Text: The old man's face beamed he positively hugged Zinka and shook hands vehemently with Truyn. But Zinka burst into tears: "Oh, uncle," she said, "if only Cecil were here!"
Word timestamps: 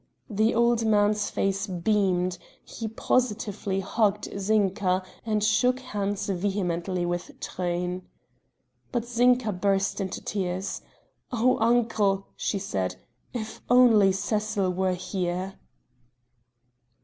The 0.31 0.55
old 0.55 0.83
man's 0.83 1.29
face 1.29 1.67
beamed 1.67 2.39
he 2.65 2.87
positively 2.87 3.81
hugged 3.81 4.29
Zinka 4.35 5.05
and 5.27 5.43
shook 5.43 5.79
hands 5.79 6.27
vehemently 6.27 7.05
with 7.05 7.39
Truyn. 7.39 8.01
But 8.91 9.05
Zinka 9.05 9.51
burst 9.51 10.01
into 10.01 10.19
tears: 10.19 10.81
"Oh, 11.31 11.59
uncle," 11.59 12.29
she 12.35 12.57
said, 12.57 12.95
"if 13.31 13.61
only 13.69 14.11
Cecil 14.11 14.71
were 14.73 14.95
here!" 14.95 15.59